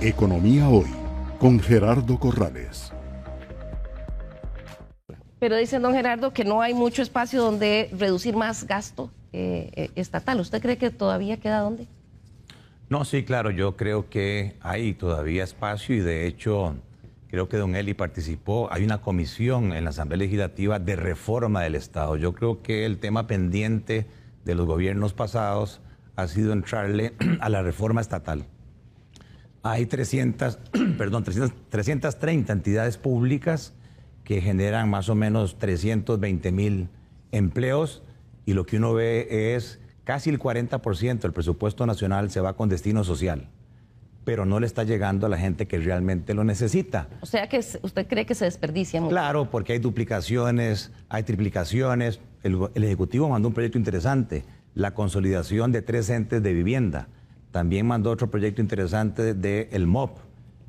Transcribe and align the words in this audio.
Economía 0.00 0.68
Hoy 0.68 0.86
con 1.40 1.58
Gerardo 1.58 2.20
Corrales. 2.20 2.92
Pero 5.40 5.56
dice 5.56 5.80
don 5.80 5.92
Gerardo 5.92 6.32
que 6.32 6.44
no 6.44 6.62
hay 6.62 6.72
mucho 6.72 7.02
espacio 7.02 7.42
donde 7.42 7.90
reducir 7.98 8.36
más 8.36 8.64
gasto 8.64 9.10
eh, 9.32 9.70
eh, 9.74 9.90
estatal. 9.96 10.38
¿Usted 10.38 10.62
cree 10.62 10.78
que 10.78 10.90
todavía 10.90 11.38
queda 11.38 11.60
dónde? 11.60 11.88
No, 12.88 13.04
sí, 13.04 13.24
claro, 13.24 13.50
yo 13.50 13.76
creo 13.76 14.08
que 14.08 14.54
hay 14.60 14.94
todavía 14.94 15.42
espacio 15.42 15.96
y 15.96 16.00
de 16.00 16.28
hecho 16.28 16.76
creo 17.28 17.48
que 17.48 17.56
don 17.56 17.74
Eli 17.74 17.94
participó. 17.94 18.68
Hay 18.70 18.84
una 18.84 19.00
comisión 19.00 19.72
en 19.72 19.82
la 19.82 19.90
Asamblea 19.90 20.18
Legislativa 20.18 20.78
de 20.78 20.94
reforma 20.94 21.62
del 21.62 21.74
Estado. 21.74 22.16
Yo 22.16 22.34
creo 22.34 22.62
que 22.62 22.86
el 22.86 22.98
tema 22.98 23.26
pendiente 23.26 24.06
de 24.44 24.54
los 24.54 24.64
gobiernos 24.64 25.12
pasados 25.12 25.80
ha 26.14 26.28
sido 26.28 26.52
entrarle 26.52 27.14
a 27.40 27.48
la 27.48 27.62
reforma 27.62 28.00
estatal. 28.00 28.46
Hay 29.62 29.86
300, 29.86 30.58
perdón, 30.98 31.24
330 31.24 32.52
entidades 32.52 32.96
públicas 32.96 33.74
que 34.24 34.40
generan 34.40 34.90
más 34.90 35.08
o 35.08 35.14
menos 35.14 35.58
320 35.58 36.52
mil 36.52 36.88
empleos 37.32 38.02
y 38.44 38.54
lo 38.54 38.66
que 38.66 38.76
uno 38.76 38.94
ve 38.94 39.54
es 39.54 39.80
casi 40.04 40.30
el 40.30 40.38
40% 40.38 41.20
del 41.20 41.32
presupuesto 41.32 41.86
nacional 41.86 42.30
se 42.30 42.40
va 42.40 42.54
con 42.54 42.68
destino 42.68 43.04
social, 43.04 43.48
pero 44.24 44.46
no 44.46 44.60
le 44.60 44.66
está 44.66 44.84
llegando 44.84 45.26
a 45.26 45.28
la 45.28 45.38
gente 45.38 45.66
que 45.66 45.78
realmente 45.78 46.34
lo 46.34 46.44
necesita. 46.44 47.08
O 47.20 47.26
sea 47.26 47.48
que 47.48 47.58
usted 47.58 48.06
cree 48.06 48.24
que 48.26 48.34
se 48.34 48.44
desperdicia 48.44 49.00
mucho. 49.00 49.10
Claro, 49.10 49.50
porque 49.50 49.74
hay 49.74 49.78
duplicaciones, 49.78 50.92
hay 51.08 51.24
triplicaciones. 51.24 52.20
El, 52.42 52.58
el 52.74 52.84
Ejecutivo 52.84 53.28
mandó 53.28 53.48
un 53.48 53.54
proyecto 53.54 53.76
interesante, 53.76 54.44
la 54.74 54.94
consolidación 54.94 55.72
de 55.72 55.82
tres 55.82 56.08
entes 56.10 56.42
de 56.42 56.52
vivienda. 56.52 57.08
También 57.50 57.86
mandó 57.86 58.10
otro 58.10 58.30
proyecto 58.30 58.60
interesante 58.60 59.34
del 59.34 59.68
el 59.70 59.86
MOP, 59.86 60.18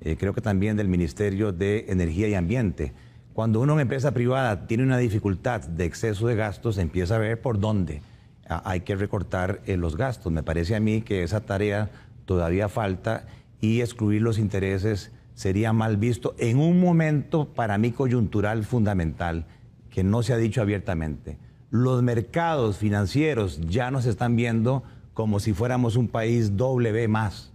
eh, 0.00 0.16
creo 0.18 0.34
que 0.34 0.40
también 0.40 0.76
del 0.76 0.88
Ministerio 0.88 1.52
de 1.52 1.86
Energía 1.88 2.28
y 2.28 2.34
Ambiente. 2.34 2.92
Cuando 3.32 3.62
en 3.62 3.80
empresa 3.80 4.12
privada 4.12 4.66
tiene 4.66 4.82
una 4.82 4.98
dificultad 4.98 5.62
de 5.62 5.84
exceso 5.84 6.26
de 6.26 6.36
gastos, 6.36 6.78
empieza 6.78 7.16
a 7.16 7.18
ver 7.18 7.40
por 7.40 7.58
dónde 7.60 8.00
hay 8.48 8.80
que 8.80 8.96
recortar 8.96 9.60
eh, 9.66 9.76
los 9.76 9.96
gastos. 9.96 10.32
Me 10.32 10.42
parece 10.42 10.76
a 10.76 10.80
mí 10.80 11.02
que 11.02 11.22
esa 11.22 11.40
tarea 11.40 11.90
todavía 12.24 12.68
falta 12.68 13.26
y 13.60 13.80
excluir 13.80 14.22
los 14.22 14.38
intereses 14.38 15.12
sería 15.34 15.72
mal 15.72 15.96
visto 15.96 16.34
en 16.38 16.58
un 16.58 16.80
momento 16.80 17.52
para 17.52 17.76
mí 17.78 17.92
coyuntural 17.92 18.64
fundamental 18.64 19.46
que 19.90 20.04
no 20.04 20.22
se 20.22 20.32
ha 20.32 20.36
dicho 20.36 20.62
abiertamente. 20.62 21.38
Los 21.70 22.02
mercados 22.02 22.78
financieros 22.78 23.60
ya 23.60 23.90
nos 23.90 24.06
están 24.06 24.36
viendo 24.36 24.82
como 25.16 25.40
si 25.40 25.54
fuéramos 25.54 25.96
un 25.96 26.08
país 26.08 26.58
doble 26.58 26.92
B 26.92 27.08
más 27.08 27.50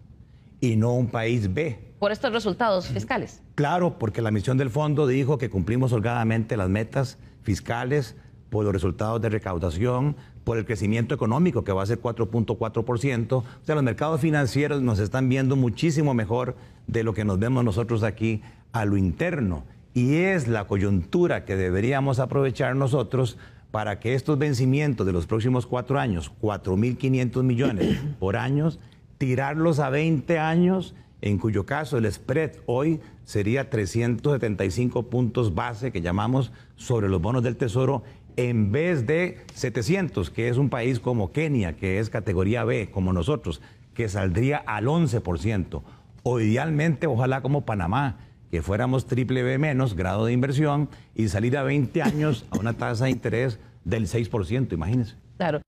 y 0.59 0.77
no 0.77 0.93
un 0.93 1.07
país 1.07 1.53
B 1.53 1.91
por 1.99 2.11
estos 2.11 2.33
resultados 2.33 2.87
fiscales. 2.87 3.43
Claro, 3.53 3.99
porque 3.99 4.23
la 4.23 4.31
misión 4.31 4.57
del 4.57 4.71
fondo 4.71 5.05
dijo 5.05 5.37
que 5.37 5.51
cumplimos 5.51 5.93
holgadamente 5.93 6.57
las 6.57 6.67
metas 6.67 7.19
fiscales 7.43 8.15
por 8.49 8.63
los 8.65 8.73
resultados 8.73 9.21
de 9.21 9.29
recaudación, 9.29 10.15
por 10.43 10.57
el 10.57 10.65
crecimiento 10.65 11.13
económico 11.13 11.63
que 11.63 11.71
va 11.71 11.83
a 11.83 11.85
ser 11.85 12.01
4.4%. 12.01 13.31
O 13.33 13.45
sea, 13.61 13.75
los 13.75 13.83
mercados 13.83 14.19
financieros 14.19 14.81
nos 14.81 14.97
están 14.97 15.29
viendo 15.29 15.55
muchísimo 15.55 16.15
mejor 16.15 16.55
de 16.87 17.03
lo 17.03 17.13
que 17.13 17.23
nos 17.23 17.37
vemos 17.37 17.63
nosotros 17.63 18.01
aquí 18.01 18.41
a 18.71 18.85
lo 18.85 18.97
interno. 18.97 19.63
Y 19.93 20.15
es 20.15 20.47
la 20.47 20.65
coyuntura 20.65 21.45
que 21.45 21.55
deberíamos 21.55 22.17
aprovechar 22.17 22.75
nosotros 22.75 23.37
para 23.71 23.99
que 23.99 24.13
estos 24.13 24.37
vencimientos 24.37 25.05
de 25.05 25.13
los 25.13 25.25
próximos 25.25 25.65
cuatro 25.65 25.99
años, 25.99 26.31
4.500 26.41 27.43
millones 27.43 27.97
por 28.19 28.35
año, 28.35 28.69
tirarlos 29.17 29.79
a 29.79 29.89
20 29.89 30.37
años 30.39 30.93
en 31.21 31.37
cuyo 31.37 31.65
caso 31.65 31.97
el 31.97 32.11
spread 32.11 32.53
hoy 32.65 32.99
sería 33.23 33.69
375 33.69 35.03
puntos 35.09 35.53
base 35.53 35.91
que 35.91 36.01
llamamos 36.01 36.51
sobre 36.75 37.09
los 37.09 37.21
bonos 37.21 37.43
del 37.43 37.57
Tesoro 37.57 38.03
en 38.37 38.71
vez 38.71 39.05
de 39.05 39.39
700, 39.53 40.31
que 40.31 40.49
es 40.49 40.57
un 40.57 40.69
país 40.69 40.99
como 40.99 41.31
Kenia, 41.31 41.75
que 41.75 41.99
es 41.99 42.09
categoría 42.09 42.63
B, 42.63 42.89
como 42.89 43.13
nosotros, 43.13 43.61
que 43.93 44.09
saldría 44.09 44.57
al 44.57 44.85
11%. 44.85 45.81
O 46.23 46.39
idealmente, 46.39 47.07
ojalá 47.07 47.41
como 47.41 47.65
Panamá, 47.65 48.17
que 48.51 48.61
fuéramos 48.61 49.07
triple 49.07 49.43
B 49.43 49.57
menos, 49.57 49.95
grado 49.95 50.25
de 50.25 50.33
inversión, 50.33 50.89
y 51.15 51.29
salir 51.29 51.57
a 51.57 51.63
20 51.63 52.01
años 52.03 52.45
a 52.51 52.57
una 52.59 52.73
tasa 52.73 53.05
de 53.05 53.11
interés 53.11 53.59
del 53.85 54.07
6%, 54.07 54.73
imagínense. 54.73 55.15
Claro. 55.37 55.61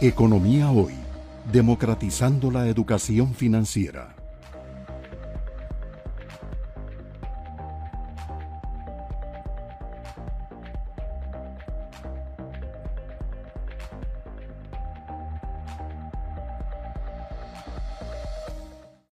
Economía 0.00 0.70
hoy, 0.70 0.94
democratizando 1.50 2.50
la 2.50 2.68
educación 2.68 3.34
financiera. 3.34 4.15